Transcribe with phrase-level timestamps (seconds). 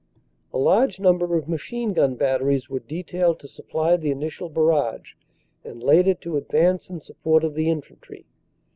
[0.51, 5.13] a A large number of Machine Gun batteries were detailed to supply the initial barrage
[5.63, 8.25] and, later, to advance in support of the Infantry.